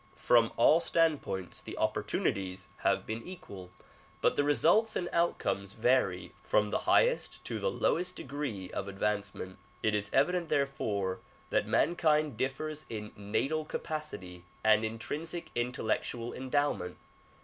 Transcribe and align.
From 0.15 0.51
all 0.57 0.79
standpoints 0.79 1.61
the 1.61 1.77
opportuni 1.79 2.33
ties 2.33 2.69
have 2.77 3.05
been 3.05 3.21
equal 3.21 3.69
but 4.19 4.35
the 4.35 4.43
results 4.43 4.95
and 4.95 5.07
outcomes 5.13 5.73
vary 5.73 6.33
from 6.43 6.71
the 6.71 6.79
highest 6.89 7.45
to 7.45 7.59
lowest 7.59 8.15
degree 8.15 8.71
of 8.71 8.87
advancement. 8.87 9.59
It 9.83 9.93
is 9.93 10.09
evident 10.11 10.49
therefore 10.49 11.19
that 11.51 11.67
mankind 11.67 12.35
differs 12.35 12.87
in 12.89 13.11
natal 13.15 13.63
capacity 13.63 14.43
and 14.63 14.83
intrinsic 14.83 15.51
intellectual 15.53 16.33
endowment. 16.33 16.97